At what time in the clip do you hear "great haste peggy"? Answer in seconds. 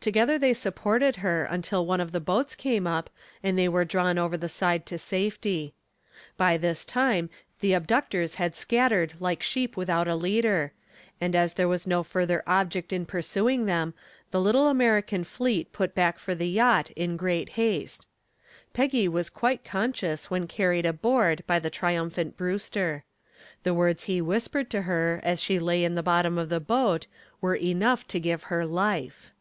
17.18-19.06